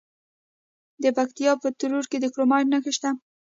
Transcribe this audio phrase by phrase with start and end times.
[1.03, 3.09] د پکتیکا په تروو کې د کرومایټ نښې شته.